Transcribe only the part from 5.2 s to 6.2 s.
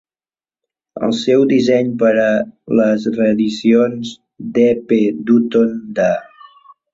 Dutton de